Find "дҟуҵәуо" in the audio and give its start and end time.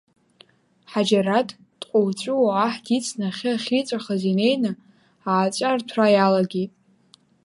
1.79-2.49